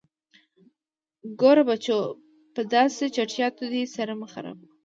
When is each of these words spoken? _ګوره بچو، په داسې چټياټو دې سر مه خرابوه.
_ګوره 1.39 1.63
بچو، 1.69 1.99
په 2.53 2.61
داسې 2.73 3.03
چټياټو 3.15 3.65
دې 3.73 3.83
سر 3.95 4.09
مه 4.19 4.27
خرابوه. 4.31 4.67